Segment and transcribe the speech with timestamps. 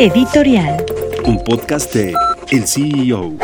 [0.00, 0.82] Editorial.
[1.26, 2.14] Un podcast de
[2.50, 3.36] El CEO.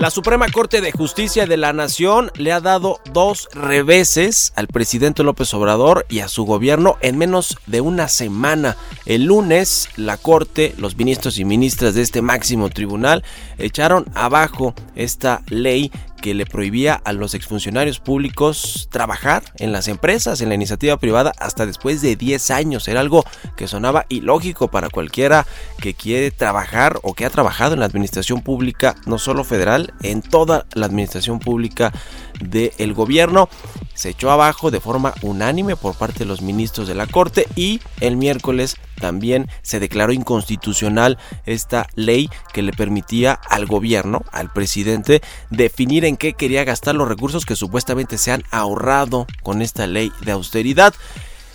[0.00, 5.22] La Suprema Corte de Justicia de la Nación le ha dado dos reveses al presidente
[5.22, 8.78] López Obrador y a su gobierno en menos de una semana.
[9.04, 13.24] El lunes, la Corte, los ministros y ministras de este máximo tribunal
[13.58, 15.90] echaron abajo esta ley
[16.20, 21.32] que le prohibía a los exfuncionarios públicos trabajar en las empresas, en la iniciativa privada,
[21.38, 22.88] hasta después de 10 años.
[22.88, 23.24] Era algo
[23.56, 25.46] que sonaba ilógico para cualquiera
[25.80, 30.22] que quiere trabajar o que ha trabajado en la administración pública, no solo federal, en
[30.22, 31.92] toda la administración pública
[32.40, 33.48] del gobierno.
[33.94, 37.80] Se echó abajo de forma unánime por parte de los ministros de la Corte y
[38.00, 45.22] el miércoles también se declaró inconstitucional esta ley que le permitía al gobierno, al presidente,
[45.50, 50.12] definir en qué quería gastar los recursos que supuestamente se han ahorrado con esta ley
[50.22, 50.94] de austeridad.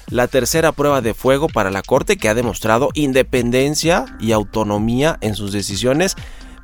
[0.09, 5.33] La tercera prueba de fuego para la Corte que ha demostrado independencia y autonomía en
[5.33, 6.15] sus decisiones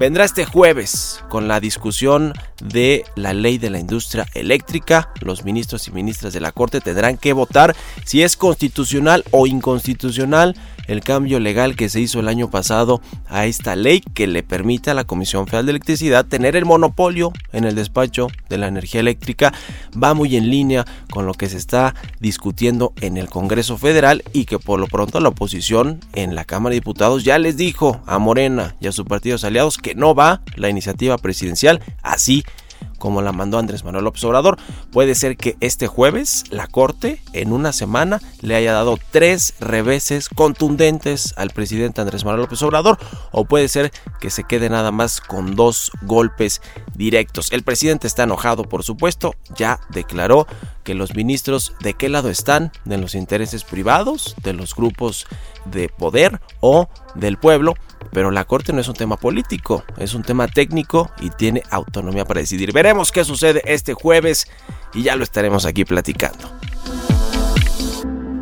[0.02, 5.12] vendrá este jueves con la discusión de la ley de la industria eléctrica.
[5.22, 10.56] Los ministros y ministras de la Corte tendrán que votar si es constitucional o inconstitucional
[10.88, 14.90] el cambio legal que se hizo el año pasado a esta ley que le permite
[14.90, 19.02] a la Comisión Federal de Electricidad tener el monopolio en el despacho de la energía
[19.02, 19.54] eléctrica.
[20.02, 24.46] Va muy en línea con lo que se está discutiendo en el Congreso Federal y
[24.46, 28.18] que por lo pronto la oposición en la Cámara de Diputados ya les dijo a
[28.20, 32.44] Morena y a sus partidos aliados no va la iniciativa presidencial así
[33.02, 34.58] como la mandó Andrés Manuel López Obrador.
[34.92, 40.30] Puede ser que este jueves la Corte en una semana le haya dado tres reveses
[40.30, 43.00] contundentes al presidente Andrés Manuel López Obrador
[43.32, 46.62] o puede ser que se quede nada más con dos golpes
[46.96, 47.52] directos.
[47.52, 50.46] El presidente está enojado, por supuesto, ya declaró
[50.84, 55.26] que los ministros de qué lado están, de los intereses privados, de los grupos
[55.66, 57.74] de poder o del pueblo,
[58.12, 62.26] pero la Corte no es un tema político, es un tema técnico y tiene autonomía
[62.26, 62.74] para decidir.
[62.74, 64.48] Veremos qué sucede este jueves
[64.94, 66.52] y ya lo estaremos aquí platicando.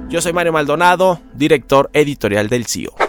[0.10, 3.09] Yo soy Mario Maldonado, director editorial del CIO.